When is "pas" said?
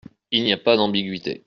0.57-0.77